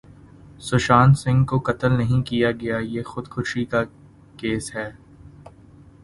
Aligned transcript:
سشانت 0.61 1.17
سنگھ 1.17 1.45
کو 1.47 1.57
قتل 1.65 1.91
نہیں 1.97 2.21
کیا 2.27 2.51
گیا 2.61 2.77
یہ 2.83 3.03
خودکشی 3.03 3.65
کا 3.65 3.83
کیس 4.37 4.73
ہے 4.75 4.89